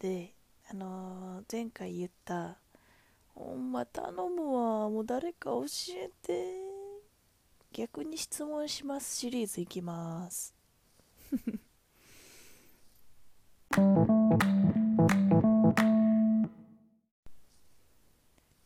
[0.00, 0.34] で
[0.70, 2.56] あのー前回言った
[3.36, 5.64] 「ほんま頼むわもう誰か教
[5.94, 6.54] えて」
[7.72, 10.54] 逆に質問しますシリーズいきます。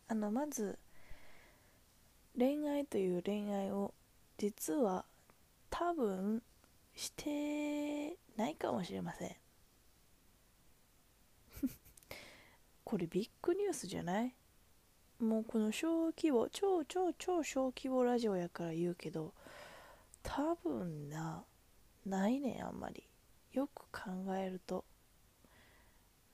[0.09, 0.79] あのまず
[2.39, 3.93] 恋愛という恋愛を
[4.39, 5.05] 実は
[5.69, 6.43] 多分
[6.95, 9.44] してないかもしれません。
[12.85, 14.35] これビッグニュースじゃない？
[15.19, 19.33] もうこの小規模超超超小規模ラジオやから言うけど
[20.23, 21.45] 多分な
[22.05, 23.09] ないねんあんまり。
[23.53, 24.85] よく考えると。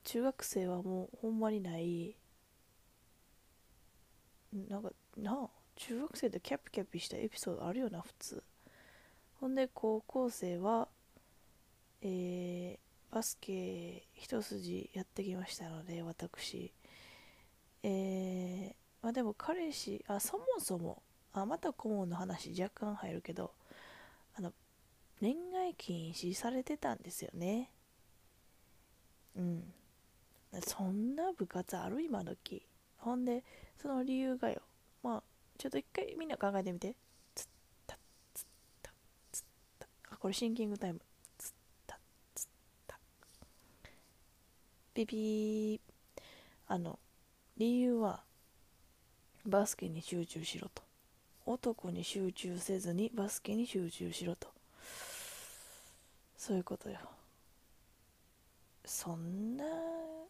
[0.05, 2.17] 中学生はもうほんまにない。
[4.69, 8.43] なんかなあ中学生でキャピキャピしたエピソードあるよな普通。
[9.39, 10.89] ほんで高校生は
[12.03, 16.73] えー、バスケ一筋やってきましたので私。
[17.83, 23.53] えー、まあでも彼氏あそもそもあまた顧問の話若干入るけど
[24.37, 24.53] あの
[25.21, 27.71] 恋愛禁止されてたんですよね。
[29.37, 29.73] うん。
[30.67, 32.63] そんな部活ある今時。
[32.99, 33.45] ほんで
[33.81, 34.63] その理由がよ。
[35.03, 35.23] まあ
[35.59, 36.97] ちょっと一回みんな考えてみて。
[37.35, 37.47] つっ
[37.87, 37.99] た
[38.35, 38.45] つっ
[38.83, 38.93] た
[39.31, 39.43] つっ
[39.79, 39.89] た。
[40.11, 41.01] あこれシンキングタイム
[41.39, 41.53] つっ
[41.87, 41.99] た
[42.35, 42.47] つっ
[42.87, 42.99] た
[44.93, 45.81] ピピー
[46.67, 46.99] あの
[47.57, 48.21] 理由は
[49.47, 50.83] バスケに集中しろと。
[51.47, 54.49] 男に集中せずにバスケに集中しろと。
[56.37, 56.99] そういうことよ。
[58.85, 59.65] そんな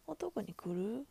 [0.07, 1.05] 男に来る？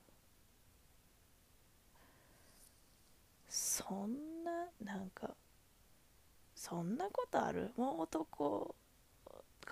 [3.48, 4.52] そんな
[4.84, 5.30] なんか
[6.54, 7.72] そんなことある？
[7.76, 8.75] もう男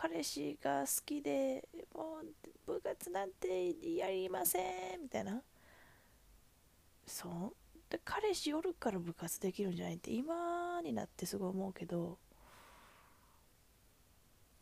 [0.00, 5.42] 彼氏が好きでもう部活なんてやりませんみたいな。
[7.04, 7.53] そう。
[7.91, 12.16] で彼氏おるから部活できるんじゃないって今になってすごい思うけど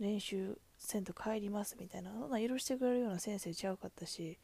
[0.01, 2.13] 練習せんと帰りますみたいな。
[2.13, 4.39] そんな許してくれるような先生ちゃうかったし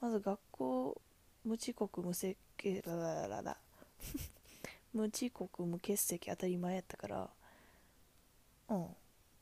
[0.00, 1.00] まず学校
[1.44, 2.36] 無遅刻無責
[2.84, 3.56] らららら
[4.92, 7.30] 無遅刻無欠席当たり前やったから。
[8.70, 8.86] うん。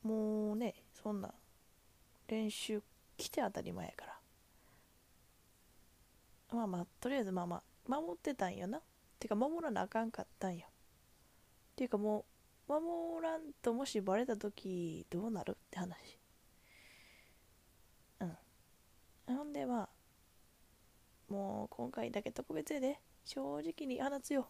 [0.04, 1.32] もうねそんな
[2.28, 2.82] 練習
[3.16, 4.14] 来て当たり前やから。
[6.52, 8.80] まあまあとりあえずまあまあ守ってたんよな。
[9.18, 10.66] てか守らなあかんかったんよ。
[11.74, 12.24] ていうかも
[12.68, 16.18] う守らんともしバレた時どうなるって話。
[18.20, 19.36] うん。
[19.36, 19.88] ほんでまあ
[21.32, 23.00] もう今回だけ特別やで。
[23.24, 24.48] 正直に放つよ。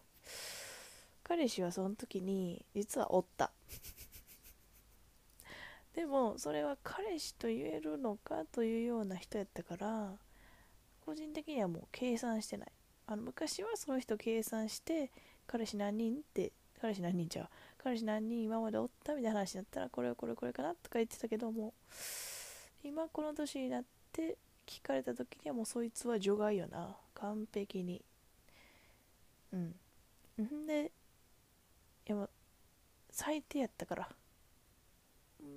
[1.23, 3.51] 彼氏はその時に実はおった。
[5.95, 10.11] でもそれは彼氏と言えるのかというような人やったから
[11.05, 12.71] 個人的にはもう計算してない。
[13.07, 15.11] あの昔はその人計算して
[15.47, 16.51] 彼氏何人って
[16.81, 17.47] 彼氏何人ちゃう
[17.81, 21.73] 彼氏何人今までおったみたいな話になったらこれはこれこれかなとか言ってたけども
[22.83, 26.97] 今この年になって聞かれた時にはもうそいつは除外よな。
[27.13, 28.03] 完璧に。
[29.53, 29.75] うん。
[30.41, 30.65] ん。
[30.65, 30.91] で
[32.07, 32.29] いやも
[33.11, 34.09] 最低やったから。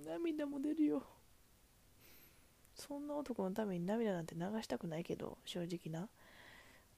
[0.04, 1.02] 涙も出るよ。
[2.74, 6.08] そんな男のために涙なんて流したくないけど正直な。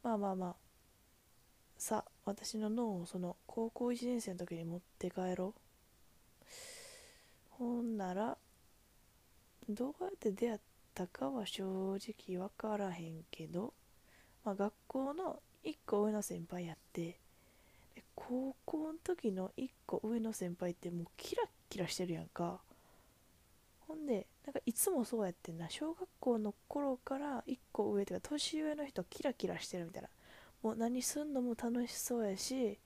[0.02, 0.56] まあまあまあ。
[1.78, 5.60] さ私の脳をその高校1年生の時に持って帰ろう。
[7.50, 8.36] ほんなら
[9.68, 10.60] どうやって出会っ
[10.94, 11.64] たかは正
[11.96, 13.72] 直分からへんけど、
[14.44, 17.18] まあ、学校の1個上の先輩やって
[17.94, 22.60] で高校の時の1個上の先輩ってもうキラッキラしてるやんか。
[23.90, 25.68] ほんでなんかいつもそうやってんな。
[25.68, 30.08] 小学校の頃から1個上というか年上の人キラキラしてるみたいな。
[30.62, 32.78] もう何すんのも楽しそうやし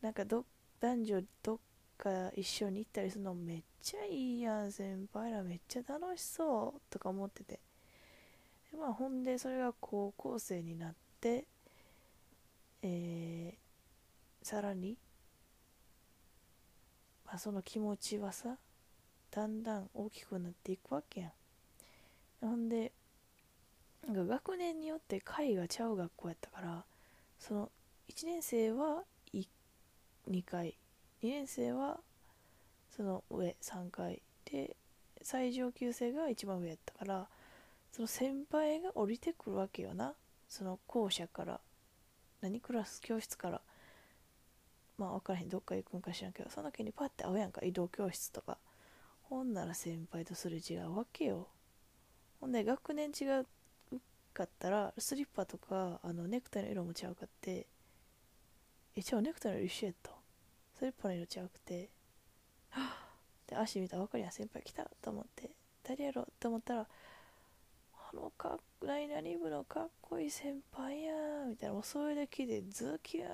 [0.00, 0.46] なんかど
[0.80, 1.58] 男女どっ
[1.98, 5.42] か一緒に行ったりするのめっちゃいいやん先輩ら。
[5.42, 7.60] めっちゃ楽しそうとか思ってて。
[8.72, 11.44] でまあほんでそれが高校生になって
[12.82, 14.96] えー、さらに、
[17.26, 18.56] まあ、その気持ちはさ
[19.36, 21.30] だんだん大きくなっていくわけやん。
[22.40, 22.90] ほんで
[24.06, 26.84] なんか学年によって階がちゃう学校やったから
[27.38, 27.70] その
[28.08, 29.02] 1年生は
[29.34, 30.78] 2階
[31.22, 32.00] 2年生は
[32.96, 34.74] その上3階で
[35.20, 37.28] 最上級生が一番上やったから
[37.92, 40.14] その先輩が降りてくるわけよな。
[40.48, 41.60] その校舎から
[42.40, 43.60] 何クラス教室から。
[44.96, 48.56] まあ分からへんどっか行くんか知らんけどその時にパッて会うやんか移動教室とか。
[49.28, 51.48] ほんなら先輩とすれ違うわけよ。
[52.40, 53.46] ほんで学年違う
[54.32, 57.66] かったらスリッパとかあのネクタイの色も違うかって
[58.94, 60.10] え違うネクタイの色一緒やった？
[60.78, 61.88] スリッパの色違くて。
[62.70, 62.96] は
[63.46, 65.50] で足見たら分かりやん先輩来たと思って。
[65.82, 66.22] 誰やろ？
[66.22, 71.74] って思ったらあのかっ何々部のかっこいい先輩やーみたいな。
[71.74, 73.28] もうそれだけでズキューン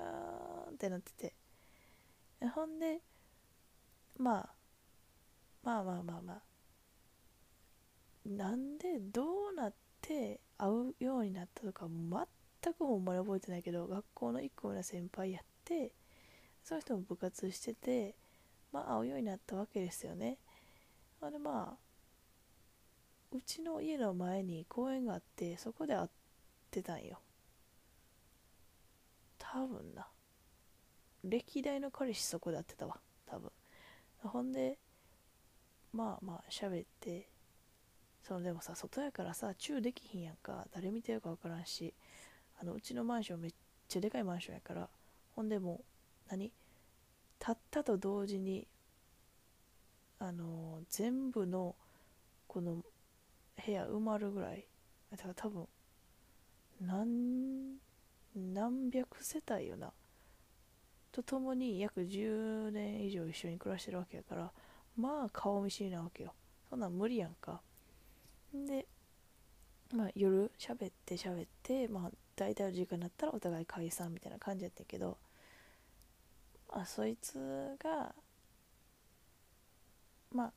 [0.71, 1.33] ってなってて。
[2.55, 2.99] ほんで
[4.17, 4.49] まあ
[5.63, 6.41] まあまあまあまあ。
[8.25, 15.91] なんでどうなって会うようになったとか全くほんまに覚えてないけど学校の1個目の先輩やって
[16.63, 18.15] その人も部活してて
[18.71, 20.37] まあ会うようになったわけですよね。
[21.21, 21.77] あでまあ
[23.35, 26.09] うちの家の前に公園があってそこで会っ
[26.71, 27.19] てたんよ。
[29.37, 30.07] 多分な。
[31.23, 32.99] 歴代の彼氏そこで会ってたわ。
[33.25, 33.51] 多分。
[34.23, 34.77] ほんで
[35.93, 37.27] まあまあ喋って
[38.23, 41.93] そのでもさ外やからさチューできひんやんか誰見てるか分からんし
[42.59, 43.51] あのうちのマンションめっ
[43.87, 44.89] ちゃでかいマンションやから
[45.35, 45.81] ほんでも
[46.27, 46.51] う何？
[47.39, 48.67] たったと同時に
[50.19, 51.75] あのー全部の
[52.47, 52.77] この
[53.65, 54.65] 部屋埋まるぐらい
[55.11, 55.67] だから多分
[56.81, 57.77] 何
[58.35, 59.91] 何百世帯よな
[61.11, 64.51] と共に約10年以上一緒に暮らしてるわけやから
[64.97, 66.33] まあ顔見知りなわけよ。
[66.69, 67.61] そんなん無理やんか。
[68.53, 68.85] で
[69.93, 75.17] まあ夜喋って喋ってまあ大体の時間になったらお互い解散みたいな感じやったけど
[76.69, 77.37] あそいつ
[77.81, 78.13] が
[80.31, 80.53] まあ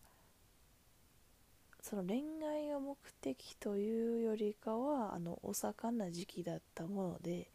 [1.83, 7.49] その恋愛が目的というよりかはあのお盛んな時期だったもので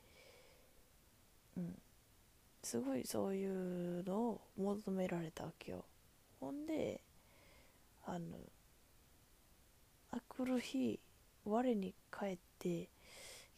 [1.58, 1.82] うん。
[2.64, 5.84] すごいそういうのを求められたわけよ。
[6.42, 7.00] ほんで
[8.06, 8.38] あの
[10.12, 11.00] あくる日
[11.46, 12.90] 我に返って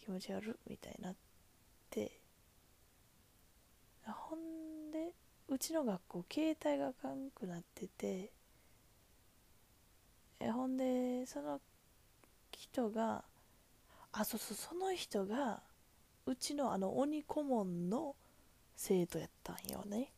[0.03, 1.15] 気持ち悪いみたいになっ
[1.89, 2.19] て
[4.05, 5.13] ほんで
[5.47, 8.31] うちの学校携帯があかんくなってて
[10.41, 11.61] えほんでその
[12.51, 13.23] 人が
[14.11, 15.61] あそうそうその人が
[16.25, 18.15] うちのあの鬼顧問の
[18.75, 20.11] 生徒やったんよね。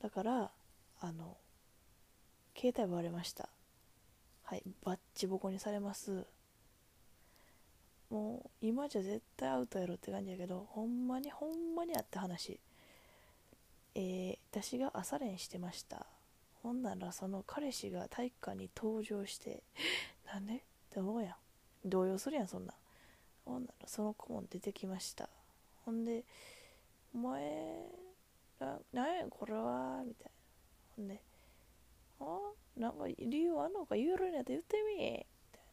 [0.00, 0.50] だから
[1.00, 1.36] あの
[2.58, 3.48] 携帯割れました。
[4.42, 6.26] はいバッチボコにされます。
[8.10, 12.58] もう今じゃ絶対アウトやろって感じやけどほんまにほんまにあった話。
[13.94, 16.06] えー、私が朝練してました。
[16.62, 19.62] ほんならその彼氏が体育館に登場して
[20.26, 20.56] なんで？
[20.56, 21.36] って思うや
[21.84, 21.88] ん。
[21.88, 22.74] 動揺するやんそんな。
[23.44, 25.28] ほんならその顧問出てきました。
[25.84, 26.24] ほんで
[27.14, 27.88] 「お前
[28.58, 30.30] ななんやこれは」みたいな。
[30.96, 31.22] ほんで
[32.20, 35.68] 「あなんか理由あんのか言えるんやったら言ってみ」みたいな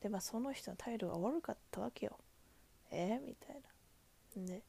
[0.00, 2.18] でまあその人の態度が悪かったわけよ。
[2.90, 3.18] え？
[3.22, 3.56] ー、みたい
[4.36, 4.46] な。
[4.46, 4.62] で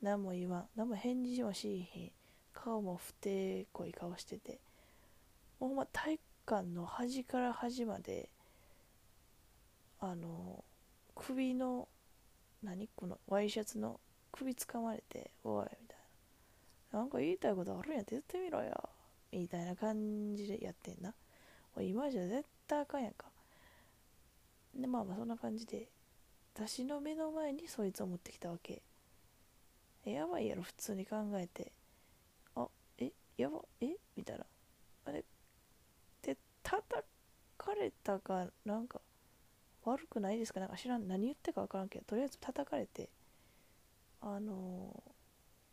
[0.00, 0.68] 何も言わん。
[0.76, 2.12] 何も返事もしいひん。
[2.52, 4.60] 顔も不定こい顔してて。
[5.58, 8.30] ほんま体育館の端から端まで
[9.98, 10.64] あの
[11.14, 11.88] 首の
[12.62, 12.88] 何？
[12.96, 14.00] このワイシャツの
[14.32, 15.98] 首掴まれて「おい」みたい
[16.92, 18.88] な「なんか言いたいことあるんやって言ってみろよ」
[19.32, 21.14] みたいな感じでやってんな。
[21.78, 23.26] 今じゃ絶対あかんやんか。
[24.74, 25.88] でまあまあそんな感じで
[26.54, 28.82] 私の目の前にそいつを持ってきたわけ。
[30.04, 31.72] やばいやろ普通に考えて。
[32.56, 32.66] あ
[32.98, 34.44] えやばえみたいな。
[35.06, 35.24] あれ
[36.22, 36.84] で叩
[37.56, 39.00] かれたかなんか
[39.84, 40.60] 悪くないですか？
[40.60, 43.08] なんか知らん何言ってか分からんけどとりあえず叩かれて
[44.20, 45.02] あの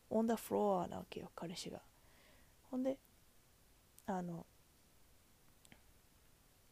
[0.10, 1.82] オンダフロアなわけよ彼氏が。
[2.72, 2.98] ほんで
[4.08, 4.46] あの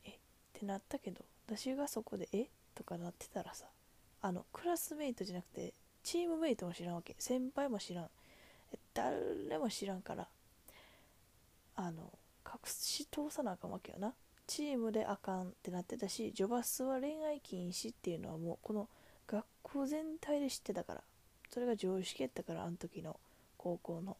[0.05, 0.13] えっ
[0.53, 2.47] てなったけど私がそこでえ？
[2.73, 3.65] とかなってたらさ
[4.21, 5.73] あのクラスメイトじゃなくて
[6.03, 7.15] チームメイトも知らんわけ。
[7.19, 8.09] 先輩も知らん。
[8.93, 10.27] 誰も知らんから
[11.75, 12.11] あの
[12.45, 14.13] 隠し通さなあかんわけよな。
[14.47, 18.87] チームであかんってなってたしジョバスは恋愛禁止っていうのはもうこの
[19.27, 21.01] 学校全体で知ってたから
[21.49, 23.19] それが常識やったからあの時の
[23.57, 24.15] 高校の。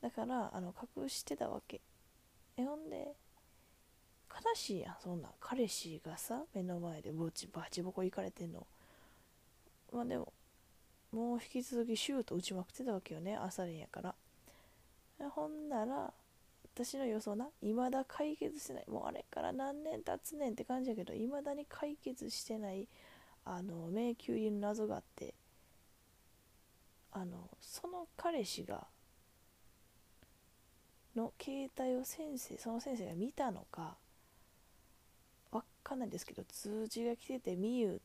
[0.00, 1.80] だからあの隠してたわけ。
[2.58, 3.14] えほんで
[4.28, 8.66] 悲しいやんそんな彼氏がさ目の前でぼちバチボコ行かれてんの。
[9.92, 10.32] まあでも
[11.12, 14.14] もう引き続きシュート打ちまくってたわけよね朝練やから。
[15.30, 16.12] ほんなら
[16.74, 18.84] 私の予想な未だ解決してない。
[18.88, 22.88] もうあれから何年経つねんって感じやけど未だに解決してない
[23.44, 25.34] あの迷宮入りの謎があって。
[27.10, 28.86] あのその彼氏が
[31.18, 33.96] の携帯を先生その先生が見たのか
[35.50, 37.96] わかんないんですけど通知が来てて「みゆ」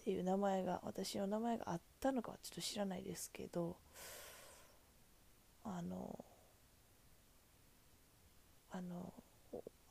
[0.00, 3.76] っていう名前が私の名前があったのかはちょっと知らないですけど
[5.62, 6.24] あの
[8.70, 9.12] あの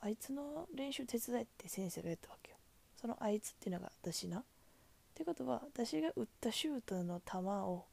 [0.01, 2.57] あいつの練習手伝いって先生が言ったわけよ。
[2.99, 4.39] そのあいつっていうのが私な。
[4.39, 4.43] っ
[5.15, 7.85] てことは私が打ったシュートの球を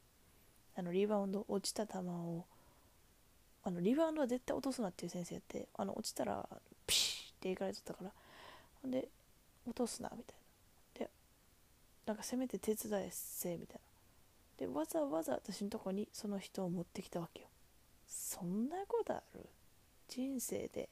[0.75, 2.45] あのリバウンド落ちた球を
[3.63, 6.47] あのリバウンドは絶対落とすなっていう先生やってあの落ちたら
[6.87, 8.11] ピシッっていかれとったから
[8.81, 9.07] ほんで
[9.67, 10.35] 落とすなみたい
[10.99, 11.05] な。
[11.05, 11.11] で
[12.05, 13.79] なんかせめて手伝えせみたい
[14.59, 14.67] な。
[14.67, 17.47] でわざわざ私のとこにその人を持ってきたわけよ。
[18.07, 19.45] そんなことある？
[20.07, 20.89] 人生で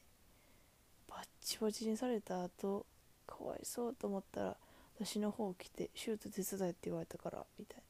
[1.08, 2.86] バッチバチにされた後
[3.28, 4.58] かわいそうと思ったら
[5.00, 7.84] 私の方来てシュート手伝えって言われたからみたいな。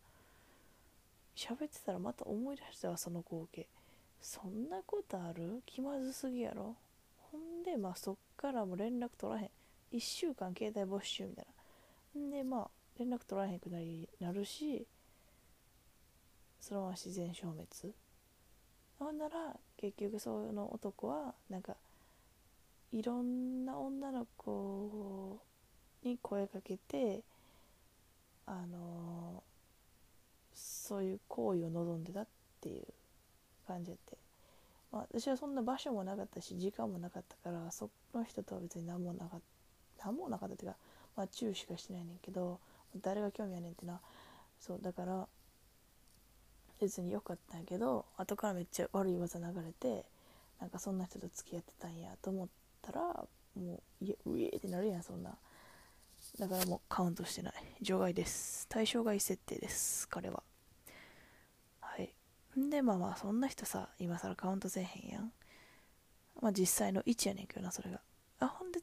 [1.36, 3.68] 喋ってたらまた思い出したわその光景。
[4.22, 5.62] そんなことある？
[5.66, 6.76] 気まずすぎやろ？
[7.32, 9.50] ほんでまあそっからも連絡取らへん。
[9.92, 11.46] 1週間携帯没収みたい
[12.16, 12.22] な。
[12.22, 14.86] んでまあ連絡取らへんくなりなるし
[16.60, 17.68] そのまま自然消滅。
[19.00, 21.78] ほんなら結局その男はなんか
[22.92, 25.40] いろんな女の子
[26.04, 27.22] に声かけて
[28.46, 29.44] あの
[30.54, 32.28] そういう行為を望んでたっ
[32.60, 32.86] ていう。
[33.70, 33.98] 感じて、
[34.92, 39.40] まあ、私はそんな場所もなかったし時間もなかったからその人とは別に何もなかっ
[39.98, 40.08] た。
[40.08, 40.78] 何もなかったっていうか、
[41.16, 42.60] まあ、注意しかしてないねんけど
[43.02, 44.00] 誰が興味あねんってな
[44.60, 45.28] そうだから
[46.80, 50.06] 別に良かったんやけど後からめっちゃ悪い技流れて
[50.60, 52.48] なんかそんな人と付き合ってたんやと思っ
[52.82, 53.02] たら
[53.56, 55.32] もういウェーってなるやんそんな。
[56.38, 57.54] だからもうカウントしてない。
[57.82, 58.66] 除外です。
[58.70, 60.44] 対象外設定です彼は。
[62.70, 65.32] でまあまあそんな人さ今更カウントせえへんやん。
[66.42, 68.02] まあ実際の位置やねんけどなそれが。
[68.40, 68.80] あほんで。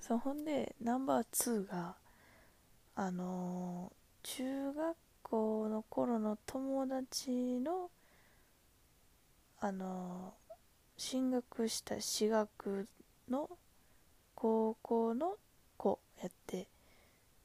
[0.00, 1.96] そうほんでナンバー2が
[2.94, 3.94] あのー
[4.26, 7.90] 中学校の頃の友達の
[9.60, 10.43] あのー
[10.96, 12.88] 進学した私学
[13.28, 13.50] の
[14.34, 15.36] 高校の
[15.76, 16.68] 子やって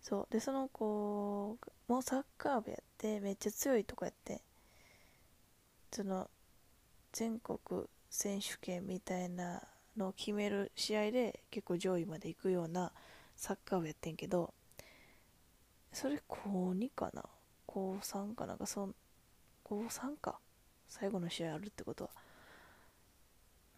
[0.01, 0.27] そう。
[0.29, 4.41] でその子もサッカー部やってめっちゃ強いとこやって。
[5.91, 6.29] その
[7.12, 7.58] 全国
[8.12, 9.63] 選手権みたいな
[9.98, 12.91] のを決める試合で結構上位まで行くような
[13.36, 14.53] サッカー部やってんけど
[15.91, 17.24] それ高2かな？
[17.65, 18.96] 高3かなんかそん
[19.63, 20.39] 高3か。
[20.88, 22.12] 最後の試合あるってことは。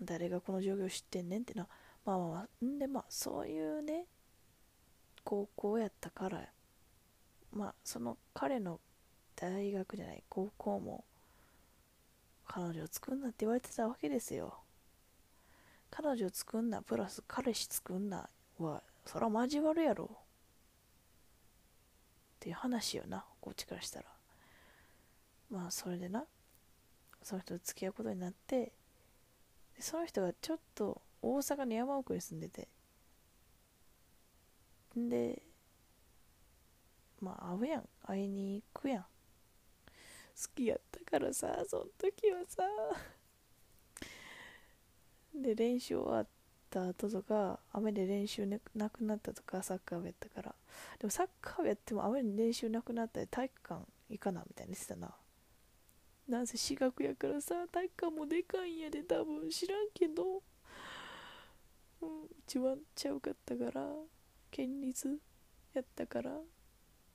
[0.02, 1.68] 誰がこの状況知ってんねんってな。
[2.06, 2.66] まあまあまあ。
[2.66, 4.06] んでまあそういうね
[5.24, 6.42] 高校やったから
[7.54, 8.80] まあその彼の
[9.36, 11.04] 大学じゃない高校も
[12.46, 14.60] 彼女を作んなって言われてたわけですよ。
[15.90, 20.10] 彼女を作んなプラス彼氏作んなはそら交わるやろ。
[20.14, 20.18] っ
[22.40, 24.06] ていう話よなこっちからしたら。
[25.50, 26.26] まあそれでな
[27.22, 28.72] その人と付き合うことになって
[29.82, 32.68] その人がちょっと大阪の山奥に住んでて。
[34.98, 35.42] んで
[37.20, 37.90] まあ会うやん。
[38.06, 39.04] 会いに行くやん。
[39.04, 39.08] 好
[40.56, 42.64] きやったからさその時はさ。
[45.34, 46.28] で練習終わっ
[46.70, 50.56] た後とか雨で練習なくなったとかサッカー部やったから。
[51.00, 55.16] でもサッカー部やっても雨に練習なくなったら体育館行かなみたいにしてたな。
[56.32, 60.42] なんせ私学やからさ体育館もでかいんやで多分知らんけど。
[62.02, 63.88] うんうちはちゃうかったから
[64.50, 65.20] 県立
[65.74, 66.32] やったから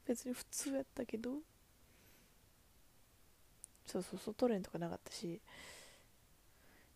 [0.06, 1.38] 別に普通やったけど。
[3.86, 5.40] そうそう外練とかなかったし。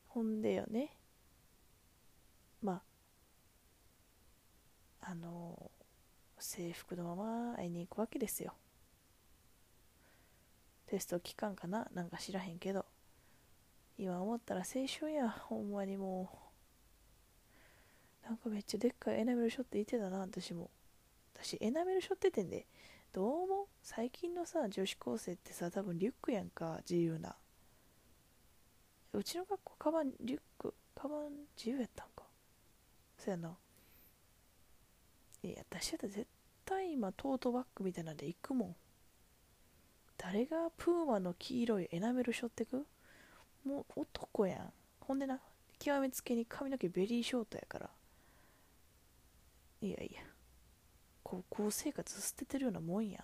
[0.09, 0.91] ほんでよね。
[2.63, 2.83] ま
[5.01, 5.71] ああの
[6.39, 8.55] 制服のまま会いに行くわけですよ。
[10.91, 11.87] テスト期間かな？
[11.95, 12.85] なんか知らへんけど。
[13.97, 15.31] 今思ったら青春や。
[15.31, 16.29] ほんまにも
[18.25, 18.27] う。
[18.27, 20.69] なんかめっちゃでっかいエナメルショって言ってたな私も。
[21.37, 22.67] 私エナメルショっててんで。
[23.13, 27.37] どうも最近のさ女子高生ってさ多分リュックやんか自由な。
[29.13, 32.25] うちの学校カバンリュックカバン自由やったんか。
[33.17, 33.57] そやな。
[35.45, 36.27] いや私だったら絶
[36.65, 38.77] 対今トートバッグみたいなんで行くもん。
[40.23, 42.87] 誰がプーマの黄色いエナメル背負ってく？
[43.65, 44.73] もう男やん。
[45.01, 45.41] ほんでな
[45.79, 47.91] 極めつけに髪の毛ベリーショートやから。
[49.81, 50.21] いやいや。
[51.23, 53.23] 高校生活捨ててるようなもんやん、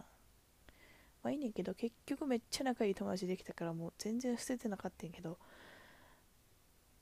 [1.23, 5.37] まあいいねんけど結局めっちゃ仲いい友達できたからもう全然捨ててなかったんやけど。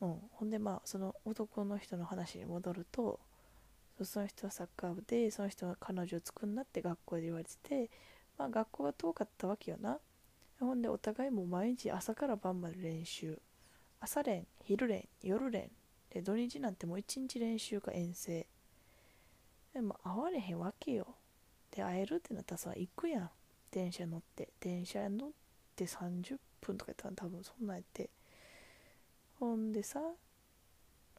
[0.01, 0.19] うん。
[0.33, 3.21] ほんでまあその男の人の話に戻ると
[4.03, 7.91] その人はサッカー部でその人は彼女を作んなって学校で言われてて
[8.39, 9.99] まあ学校が遠かったわけよな。
[10.61, 13.39] ほんでお互いも毎日朝から晩まで練習。
[14.01, 15.71] 朝練昼練夜練。
[16.11, 18.47] で土日なんてもう一日練習か遠征。
[19.73, 21.15] でも会われへんわけよ。
[21.71, 23.31] で会えるってなったらさ行くやん。
[23.71, 24.51] 電車乗って。
[24.61, 25.31] 電車乗っ
[25.75, 28.11] て30分とかやったら多分そんなんやって。
[29.41, 30.01] ほんでさ、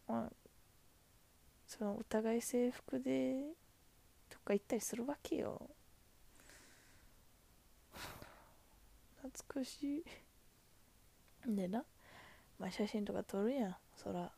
[0.08, 0.32] まあ、
[1.68, 3.44] そのお互い制服で
[4.30, 5.70] とか行ったりするわけよ。
[9.28, 10.04] 懐かしい。
[11.48, 11.84] でな、
[12.60, 14.32] まあ、写真とか撮るやんそら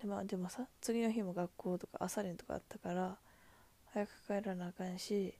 [0.00, 3.16] で,、まあ、でもさ次の日も学校とか朝練とかあったから
[3.92, 5.34] 早く帰らなあかんし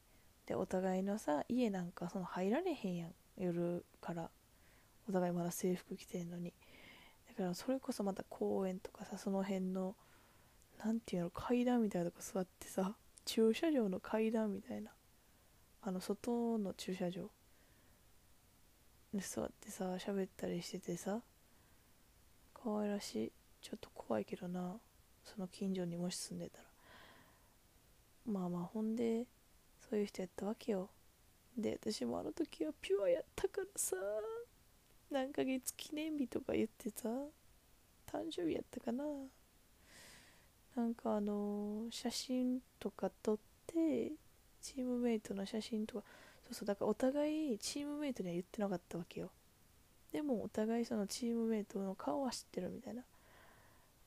[0.46, 4.30] でお互いのさ家なんかその入られへんやん夜から。
[5.08, 6.52] お互いまだ制服着てんのに。
[7.28, 9.96] だからそれこそまた公園とかさその辺の
[10.84, 12.94] 何ていうの階段みたいなとこ座ってさ
[13.24, 14.90] 駐車場の階段みたいな。
[15.84, 17.28] あの外の駐車場。
[19.12, 21.20] で座ってさ喋ったりしててさ
[22.54, 23.32] 可愛らしい。
[23.60, 24.76] ちょっと怖いけどな。
[25.24, 26.64] その近所にもし住んでたら。
[28.26, 29.26] まあまあほんで
[29.90, 30.88] そういう人やったわけよ。
[31.58, 33.96] で私もあの時はピュアやったからさ。
[35.10, 37.10] 何ヶ月記念日とか言ってさ
[38.10, 39.04] 誕生日やったかな。
[40.74, 44.12] なんかあの写真とか撮って
[44.62, 46.04] チームメイトの写真とか
[46.44, 49.30] そうそうだからお互いチームメイトには言ってなかったわけよ。
[50.12, 53.02] でもお互いそのチームメイトの顔は知ってるみたいな。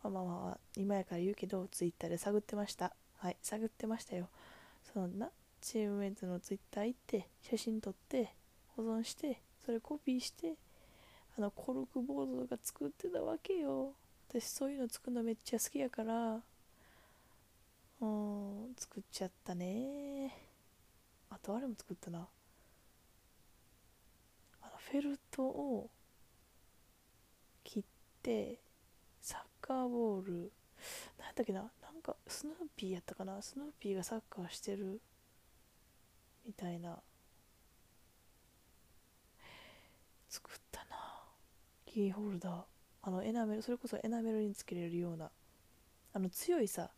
[0.04, 2.94] まあまあまあ今やから言うけどツイッターで探ってました。
[3.18, 4.28] はい探ってましたよ。
[4.94, 5.30] そんな
[5.62, 8.30] チームメイトのツイッター行って写真撮って
[8.76, 10.54] 保存してそれコピーして
[11.38, 13.94] あのコルクボードとか作ってたわけよ。
[14.30, 16.42] 私そういうの作るのめっちゃ好きやから
[18.02, 20.45] うん作っちゃったね。
[21.30, 22.28] あとあれも作ったな。
[24.62, 25.90] あのフェルトを
[27.64, 27.84] 切っ
[28.22, 28.60] て
[29.22, 30.52] サッカーボール
[31.20, 35.02] なんだっけななんかスヌーピーやったかなスヌーピーがサッカーしてる
[36.46, 37.00] みたいな。
[40.30, 41.24] 作ったな
[41.86, 42.64] キーホルダー。
[43.04, 45.32] あのエナメルそれこそエナメルにつけれるような。
[46.14, 46.92] あの強いさ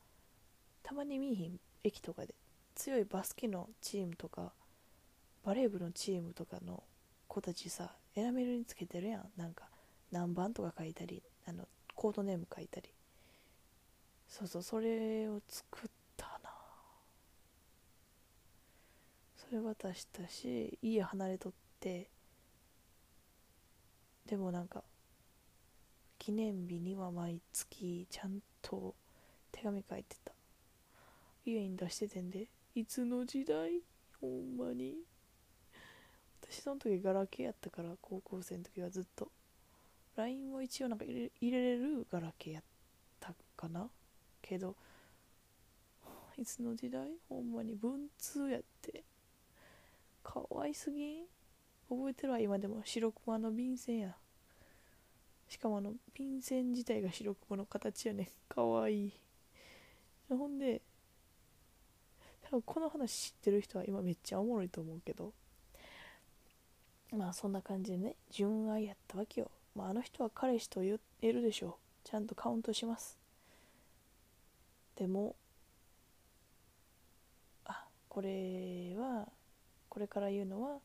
[0.83, 2.33] たまに見えひん駅とかで。
[2.77, 4.53] 強いバスケのチームとか
[5.43, 6.83] バレー部のチームとかの
[7.27, 9.29] 子たちさエナメルにつけてるやん。
[9.35, 9.65] なんか
[10.11, 12.89] 何番とか書いたりあのコードネーム書いたり。
[14.27, 16.51] そうそうそれを作ったな。
[19.35, 22.09] それ渡したし家離れとって。
[24.27, 24.83] でもなんか
[26.19, 28.93] 記念日には毎月ちゃんと
[29.51, 30.31] 手紙書いてた。
[31.43, 32.47] 家に出しててんで。
[32.77, 33.81] いつの時代？
[34.21, 34.97] ほんまに。
[36.43, 39.31] 私その時ガラケーやったから高校生の時はずっと。
[40.15, 42.63] LINE も一応なんか入れ入れれるガラケーやっ
[43.19, 43.89] たかな。
[44.43, 44.75] けど
[46.37, 47.09] いつの時代？
[47.27, 49.03] ほんまに文通やって。
[50.21, 51.23] かわいすぎ
[51.89, 52.83] 覚えてるわ今でも。
[52.85, 54.15] 白熊の便箋や。
[55.49, 59.13] しかもあの便箋自体が白熊の形やねかわいい。
[60.29, 60.83] ほんで
[62.49, 65.33] 多分この話知ってる人は今めっちゃおもろいと思うけど。
[67.15, 71.73] まあそんな感じでね純愛やったわけよ、まあ、あの人は彼氏と言えるでしょう。
[72.03, 73.17] ちゃんとカウントします。
[74.95, 75.35] でも
[77.65, 79.27] あこれは
[79.89, 80.79] これから言うのは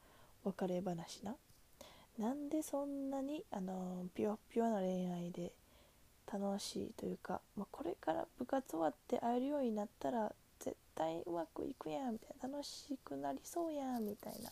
[0.44, 1.34] 別れ話な。
[2.18, 5.52] なんでそんなにあのピュアピュアな恋愛で
[6.30, 12.48] 楽しいというか、まあ、これから部活終わって会えるようになったら絶対うまくいくやんみたいな。
[12.48, 14.50] 楽しくなりそうやんみたいな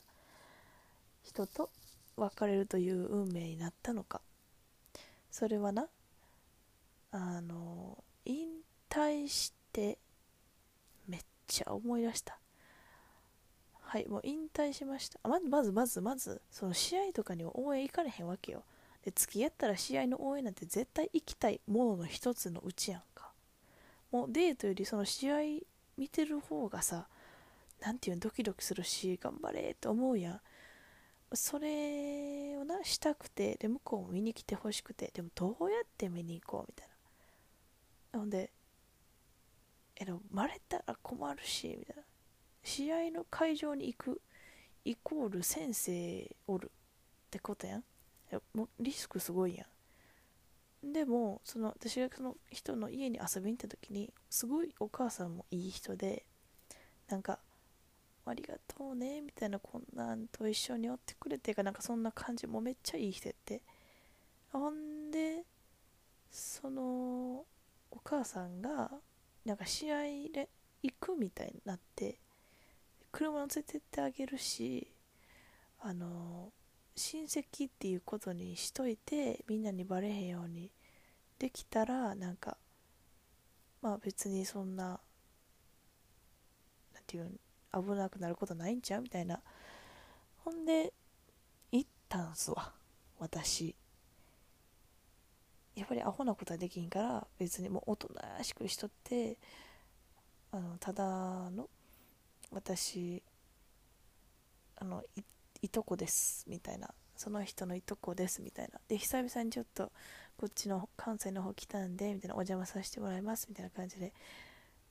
[1.22, 1.70] 人と
[2.16, 4.20] 別れるという運命になったのか。
[5.30, 5.86] それはな
[7.12, 8.48] あの引
[8.88, 9.98] 退して
[11.06, 12.38] めっちゃ思い出した。
[13.80, 15.20] はいもう引退しました。
[15.28, 18.64] まずまずまずまずその試合とかには応援行かれへんわけよ。
[19.04, 23.30] で付き合ったら試合の応援なんて絶対行きたいものの一つのうちやんか。
[24.10, 25.36] もうデートよりその試合
[26.00, 27.06] 見てる方がさ
[27.82, 30.40] 何ていうのドキドキするし頑張れって思うやん。
[31.32, 36.88] それをなしたくてで向こうも見に来てほしくてでもどうやって見に行こうみたい
[38.12, 38.18] な。
[38.18, 38.50] ほんで
[39.96, 42.02] えでもバレたら困るしみたいな。
[42.64, 44.20] 試合の会場に行く
[44.84, 47.84] イコール先生おるってことやん。
[48.54, 49.66] もうリスクすごいやん。
[50.82, 56.24] でもその私がその人の家に遊びに行った時にすごいお母さんもいい人で
[57.08, 57.38] なんか
[58.24, 63.62] ありがとうねみたいなこんなんと一緒におってくれてかなんかそんな感じもめっちゃいい人やって。
[64.52, 65.44] ほんで
[66.30, 67.44] その
[67.90, 68.90] お母さんが
[69.44, 70.48] なんか試合で
[70.82, 72.18] 行くみたいになって
[73.12, 74.88] 車乗せてってあげるし
[75.80, 76.52] あの
[77.00, 80.70] 親戚っていうことにしといてみんなにバレへんように
[81.38, 82.58] できたらなんか
[83.80, 84.92] まあ別にそんなな
[87.00, 87.30] んていう
[87.72, 89.02] 危なくなることないんちゃう？
[89.02, 89.40] みたいな。
[90.44, 90.92] ほんで
[91.72, 92.72] 行ったんすわ。
[93.18, 93.74] 私。
[95.74, 99.38] やっぱりアホなことはできんから別にもうおとなしくしとって
[100.52, 101.68] あのただの
[102.50, 103.22] 私
[104.76, 105.22] あのい
[105.62, 106.90] いとこですみたいな。
[107.16, 108.80] その人のいとこですみたいな。
[108.88, 109.92] で久々にちょっと
[110.38, 114.12] こっちの関西の方来たんでみたいなお邪魔させてもらいますみたいな感じで。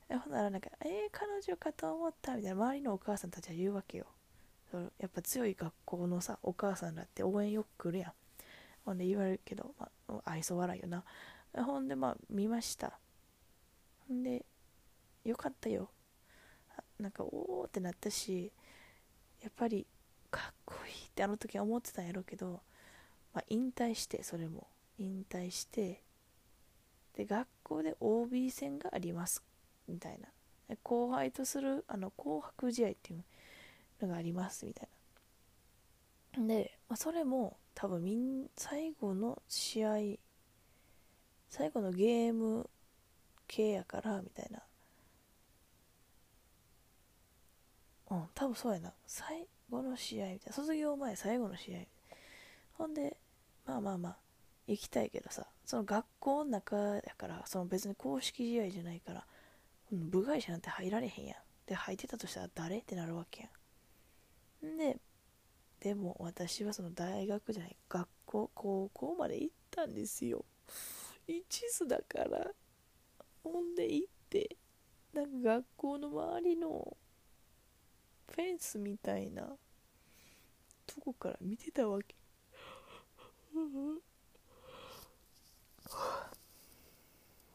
[0.09, 2.61] ほんならなんか「えー、彼女かと思った」みたいな。
[2.63, 4.07] 周りのお母さんたちは言うわけよ。
[4.99, 8.13] やっぱ強い学校のさお母さんだって応援よく来るやん。
[8.85, 11.03] ほんで言われるけど、まあ、愛想笑いよな。
[11.63, 12.99] ほんでまあ見ました。
[14.07, 14.45] ほんで
[15.23, 15.89] よかったよ。
[16.99, 18.51] なんかおおってなったし
[19.41, 19.87] やっぱり
[20.31, 22.61] かっこいいってあの時は思ってたんやろうけど、
[23.33, 24.67] まあ、引退してそれも。
[25.01, 26.01] 引退して
[27.15, 29.43] で学校で OB 戦があります
[29.87, 30.27] みたいな。
[30.83, 33.23] 後輩とするあの紅白試合っていう
[34.01, 34.89] のがありますみたい
[36.37, 36.47] な。
[36.47, 39.95] で、まあ、それも多分みん最後の試合
[41.49, 42.69] 最後のゲーム
[43.47, 44.61] 系やからみたいな。
[48.11, 48.93] うん多分そうやな。
[49.07, 51.79] 最後の試合みたいな卒業前最後の試合。
[52.73, 53.17] ほんで
[53.65, 54.17] まあまあまあ
[54.67, 59.25] 行きたいけどさその学校の中やからその別に公式試合じゃないから
[59.91, 61.37] 部外者なんて入られへんやん。
[61.65, 63.49] で入ってたとしたら誰ってなるわけ
[64.63, 64.77] やん。
[64.77, 64.97] で
[65.79, 70.45] でも私はその大学じゃない学校高校まで行ったんですよ。
[71.27, 71.43] 一
[71.77, 72.47] 途だから
[73.43, 74.57] ほんで行って
[75.13, 76.97] なんか学校の周りの
[78.33, 79.43] フェンスみたいな。
[80.87, 82.15] とこから見てたわけ？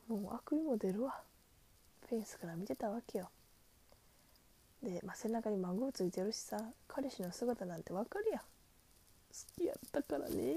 [0.08, 1.22] もうあくびも出るわ。
[2.08, 3.30] フェンスから見てたわけよ。
[4.82, 8.44] で、まあ、背中に孫ついてるしさ彼氏の姿なんてわかるや好
[9.56, 10.56] きやったからね。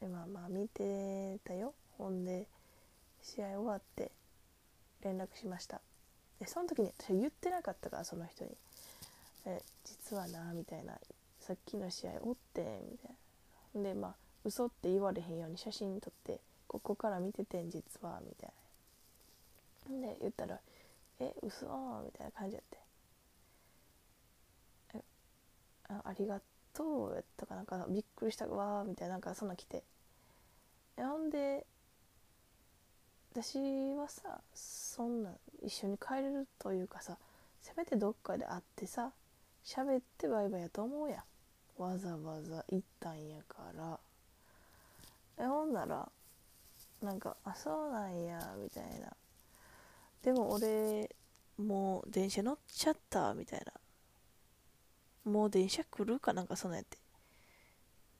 [0.00, 1.72] でまあまあ見てたよ。
[1.96, 2.46] ほんで
[3.22, 4.10] 試合終わって
[5.02, 5.80] 連絡しました。
[6.40, 8.50] でその時に私は言ってなかったからその人に
[9.46, 10.98] 「え実はな」みたいな
[11.40, 13.10] 「さっきの試合おって」みたい
[13.74, 13.82] な。
[13.82, 18.52] でまあ嘘って言われへんように写真撮って「ここから見ててん実は」みたい
[19.90, 20.00] な。
[20.00, 20.60] で言ったら
[21.20, 21.66] 「え嘘？
[22.04, 22.78] みたいな感じやって
[24.94, 25.04] 「え
[25.88, 26.40] あありが
[26.72, 29.82] とう」やったかなんかびっくりしたわみたいななんかそんな来て。
[30.96, 31.66] ほんで
[33.42, 33.58] 私
[33.98, 35.30] はさそんな
[35.62, 37.18] 一緒に帰れるというかさ
[37.60, 39.10] せめてどっかで会ってさ
[39.62, 41.22] 喋ってバイバイやと思うや
[41.78, 41.82] ん。
[41.82, 43.98] わざわざ行ったんやから。
[45.38, 46.08] えほんなら
[47.02, 49.12] なんか「あそうなんや」みたいな。
[50.22, 51.14] でも俺
[51.58, 55.30] もう電車乗っちゃったみたいな。
[55.30, 56.96] もう電車来るかなんかそんなんやって。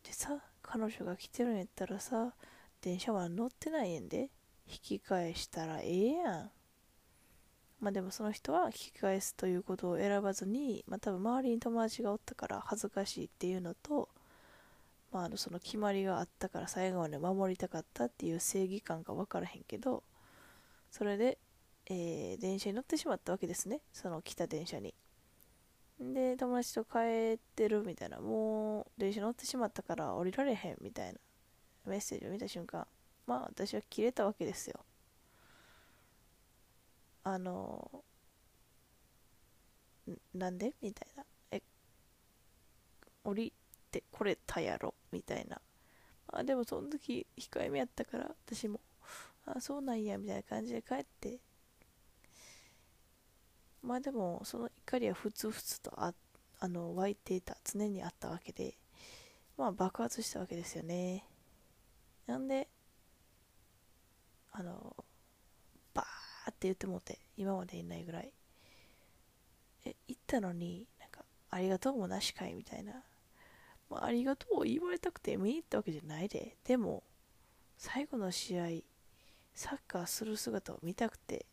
[0.03, 2.35] でさ彼女が来てるんやったらさ
[2.83, 4.29] 電車は乗ってないんで。
[4.69, 6.51] 引き返したらええやん。
[7.81, 14.09] まあでもその人は引き返すということを選ばずに、まあ多分周りに友達がおったから恥ずかしいっていうのと、
[15.13, 20.03] まああのその決まりがあったから最後まで守りたかったっていう正義感が分からへんけど、
[20.91, 21.39] それで、
[21.87, 23.81] えー、電車に乗ってしまったわけですね。
[23.93, 24.95] その来た電車に。
[26.01, 31.19] で、友達と帰ってるみたいな、もう電車乗ってしまったから降りられへんみたいな
[31.87, 32.87] メッセージを見た瞬間、
[33.27, 34.81] まあ私は切れたわけですよ。
[37.25, 38.05] あの
[40.35, 40.75] なんで？
[40.81, 41.25] みたいな。
[41.51, 41.63] え
[43.25, 43.53] 降り
[43.91, 44.95] てこれたやろ？
[45.11, 45.61] みたいな。
[46.33, 48.81] まあでもその時控えめやったから私も
[49.47, 51.39] あそうなんやみたいな感じで帰って。
[53.83, 56.15] まあでもその怒りはふつふつとあ
[56.61, 58.77] あの湧いていた常にあったわけで。
[59.57, 61.25] まあ爆発したわけですよね。
[62.27, 62.69] なんで
[64.59, 64.97] あの
[65.93, 68.33] バーって言ってもって今までいないぐらい。
[69.85, 73.05] え行ったのになんかありがとうもなしかいみたいな、
[73.91, 76.57] まあ、ありがとうを言われたくて見に行ったわけじゃないで。
[76.65, 77.03] でも
[77.77, 78.67] 最後の試合
[79.55, 81.45] サッカーする姿を見たくて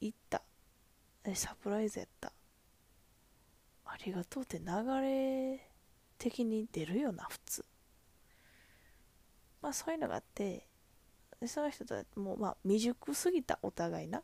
[0.00, 0.42] 行った。
[1.34, 2.32] サプライズやった。
[3.86, 4.66] ありがとうって流
[5.00, 5.70] れ
[6.18, 7.64] 的に出るよな普通。
[9.62, 10.69] まあそういうのがあって
[11.40, 14.22] でその人とはもうまあ未熟すぎたお互いな。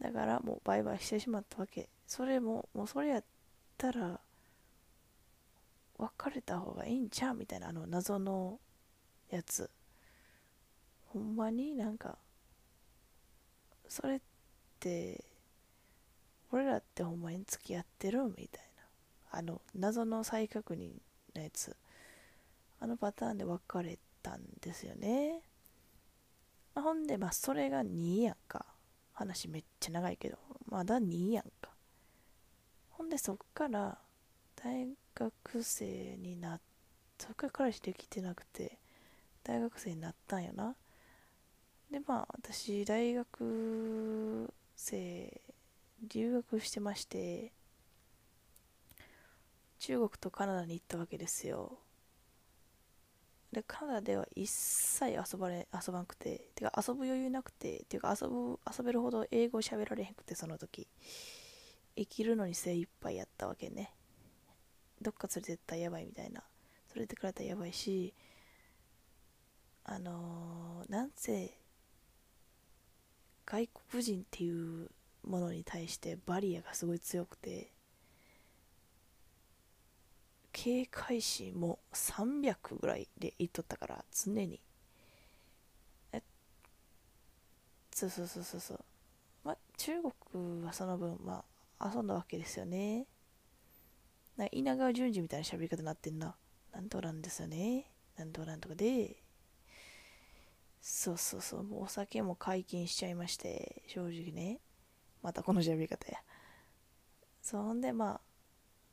[0.00, 1.88] だからもうバイバイしてしまったわけ。
[2.06, 3.24] それももうそれやっ
[3.76, 4.20] たら
[5.98, 8.58] 別れた方がいいんちゃうみたいなあの謎の
[9.30, 9.70] やつ。
[11.06, 12.18] ほんまになんか
[13.88, 14.20] それっ
[14.78, 15.24] て
[16.52, 18.62] 俺らってほんまに付き合ってるみたい
[19.32, 19.38] な。
[19.38, 20.90] あの謎の再確認
[21.34, 21.76] のやつ。
[22.80, 25.40] あのパターンで別れたんですよね、
[26.78, 28.64] まあ、ほんでまあそれが2やんか。
[29.12, 30.38] 話めっちゃ長いけど。
[30.68, 31.70] まだ2やんか。
[32.90, 33.98] ほんでそっから
[34.54, 36.60] 大学生になっ
[37.18, 38.78] そっから彼氏できてなくて
[39.42, 40.76] 大学生になったんよな。
[41.90, 45.40] でまあ私大学生
[46.08, 47.50] 留学してまして
[49.80, 51.76] 中国とカナダに行ったわけですよ。
[53.52, 60.86] でカナダでは一切遊ばれ遊ばんくててか遊ぶ余裕なくてていうか遊ぶ遊べるほど英語喋られへんくてその時。
[61.96, 63.92] 生きるのに精一杯やったわけね。
[65.02, 66.42] どっか連れてったらやばいみたいな。
[66.94, 68.14] 連れてくれたらやばいし
[69.84, 71.54] あのー、なんせ
[73.46, 74.90] 外国人っていう
[75.24, 77.72] ものに対してバリアがすごい強くて
[80.60, 84.60] 警戒心も300ぐらいで言っとったから常に。
[86.12, 86.20] え
[87.94, 88.80] そうそうそうそうそう。
[89.44, 89.92] まあ中
[90.32, 91.44] 国はその分ま
[91.78, 93.06] あ遊んだわけですよね。
[94.36, 96.34] な稲川淳二みたいな喋り方になってんな。
[96.72, 97.92] なんとなんですよね。
[98.16, 99.22] なんとなんとかで。
[100.80, 101.62] そうそうそう。
[101.62, 104.58] もうお酒も解禁しちゃいまして正直ね。
[105.22, 106.18] またこの喋り方や。
[107.42, 108.20] そんで、まあ、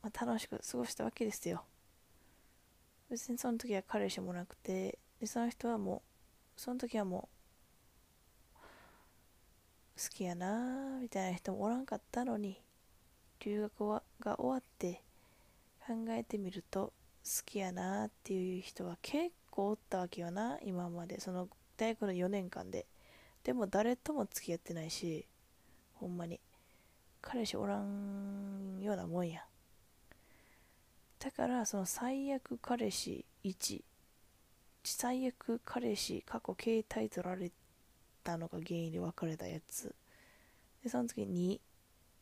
[0.06, 1.64] まあ楽しく過ごしたわけですよ。
[3.10, 6.04] 別にその時は彼氏もなくてでその人はも
[6.58, 7.28] うその時はも
[8.54, 8.60] う
[10.00, 12.62] 好きやなみたいな人もおらんかったのに
[13.40, 15.02] 留学はが終わって
[15.88, 21.20] 考えてみると好きやなっていう人は結構おったわけよな今まで。
[21.20, 22.86] その大学の4年間で。
[23.44, 25.26] でも誰とも付き合ってないし
[25.96, 26.40] ほんまに。
[27.22, 29.44] 彼氏おらんようなもんや。
[31.20, 33.84] だからその最悪彼氏1
[34.84, 37.52] 最悪彼氏過去携帯取られ
[38.24, 39.96] たのが原因で別れたやつ。
[40.84, 41.60] でその次に、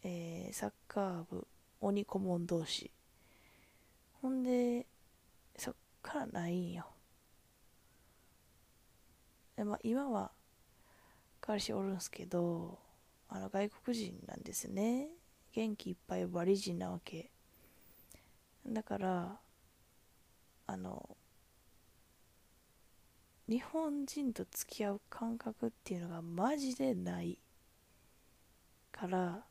[0.03, 1.45] えー、サッカー部
[1.82, 2.91] 鬼顧問同士
[4.21, 4.86] ほんで
[5.58, 6.86] そっからないんよ。
[9.58, 10.32] で、まあ、今は
[11.41, 12.79] 彼氏おるんすけど
[13.27, 15.10] あの外国人なんですね。
[15.51, 17.33] 元気いっぱいバリ人なわけ。
[18.67, 19.39] だから
[20.67, 21.17] あの
[23.47, 27.38] 日本人と付き合う感覚っていうのがマジでない
[28.91, 29.43] から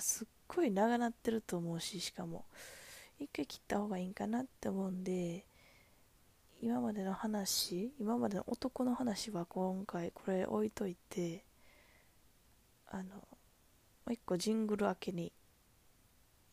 [0.00, 2.44] すっごい長なってると思うししかも。
[3.18, 5.46] 一回切った方がいいんかなって思うんで
[6.60, 11.44] 今までの話今までの男の話は今回これ置いといて
[12.88, 13.22] あのも
[14.08, 15.32] う一個ジングル明けに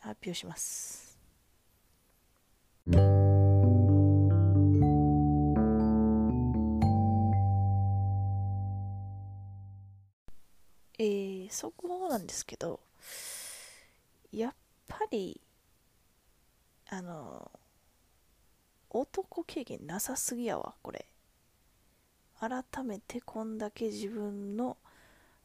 [0.04, 1.18] 発表します。
[11.00, 12.82] えー、速報なんですけど
[14.32, 14.54] やっ
[14.88, 15.40] ぱり
[16.90, 17.50] あの
[18.90, 21.06] 男経験なさすぎやわこれ。
[22.40, 24.76] 改めてこんだけ自分の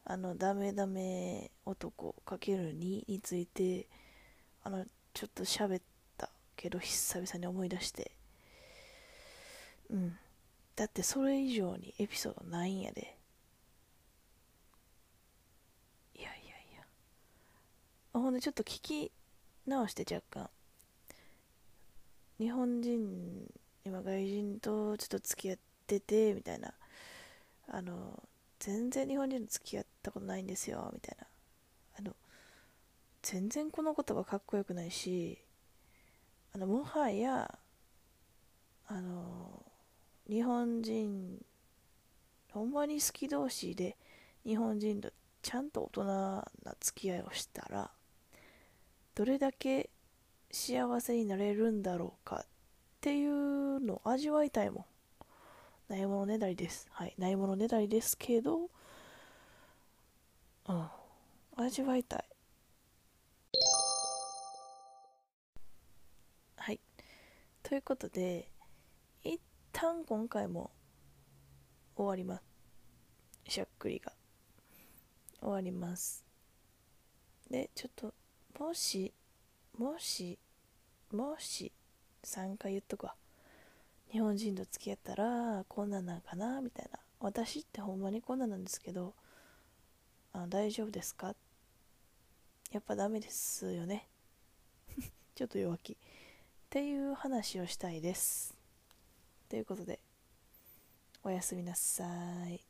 [0.03, 3.87] あのダメダメ男かける2について
[4.63, 5.81] あのちょっと喋っ
[6.17, 8.11] たけど久々に思い出して。
[9.89, 10.17] うん。
[10.75, 13.17] だってそれ以上にエピソードないんやで。
[16.15, 16.37] いやいやい
[16.77, 16.83] や。
[18.13, 19.11] ほんでちょっと聞き
[19.65, 20.49] 直して若干。
[22.39, 23.51] 日本人
[23.85, 26.73] 今外人とちょっと付き合っててみたいな。
[27.71, 28.23] あの
[28.59, 31.27] 全然日本人と付き合ったことないんですよみたいな。
[33.21, 35.37] 全然この言葉かっこよくないし
[36.53, 37.59] あのもはや
[38.87, 39.63] あの
[40.27, 41.43] 日本人
[42.51, 43.97] ほんまに好き同士で
[44.45, 46.45] 日本人とちゃんと大人な
[46.79, 47.91] 付き合いをしたら
[49.15, 49.89] どれだけ
[50.51, 52.45] 幸せになれるんだろうかっ
[53.01, 54.85] ていうのを味わいたいもん。
[55.93, 56.87] ないものねだりです。
[56.91, 58.69] はいないものねだりですけど
[60.67, 60.87] うん
[61.57, 62.28] 味わいたい。
[67.69, 68.49] ということで
[69.23, 69.39] 一
[69.71, 70.71] 旦今回も
[71.95, 72.41] 終わりま
[73.45, 74.11] すしゃっくりが。
[75.39, 76.25] 終わります。
[77.47, 78.15] でちょっと
[78.59, 79.13] もし
[79.77, 80.39] もし
[81.11, 81.71] もし
[82.23, 83.13] 3回言っとくわ。
[84.11, 86.97] 日本人と付き合ったらこんなんなんかなみたいな。
[87.19, 89.13] 私ってほんまにこんなんなんですけど
[90.33, 91.35] あ大丈夫ですか？
[92.71, 94.07] やっぱダメですよね。
[95.35, 95.95] ちょっと弱気。
[96.69, 98.55] っていう話をしたいです。
[99.49, 99.99] ということで
[101.23, 102.03] おやすみなさ
[102.47, 102.68] い。